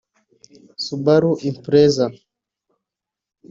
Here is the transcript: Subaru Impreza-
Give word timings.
Subaru 0.85 1.31
Impreza- 1.49 2.05